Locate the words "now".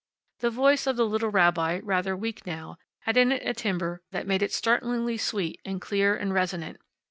2.47-2.79